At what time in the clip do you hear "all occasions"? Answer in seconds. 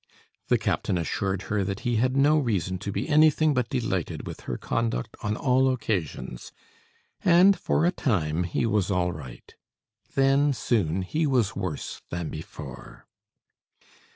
5.37-6.51